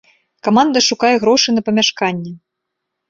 Каманда 0.47 0.79
шукае 0.89 1.13
грошы 1.25 1.49
на 1.59 1.67
памяшканне. 1.71 2.33